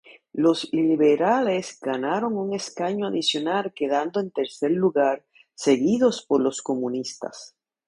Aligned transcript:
Los 0.33 0.67
liberales 0.73 1.77
ganaron 1.79 2.35
un 2.35 2.55
escaño 2.55 3.05
adicional 3.05 3.71
quedando 3.71 4.19
en 4.19 4.31
tercer 4.31 4.71
lugar, 4.71 5.27
seguidos 5.53 6.25
por 6.25 6.41
los 6.41 6.63
comunistas. 6.63 7.55